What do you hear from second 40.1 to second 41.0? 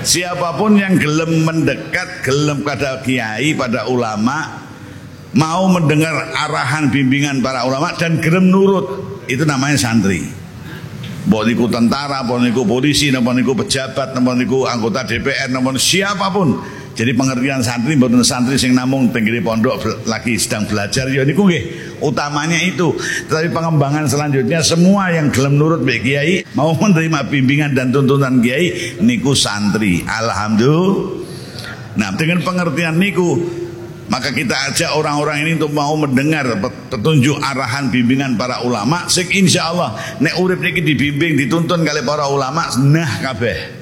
nek urip niki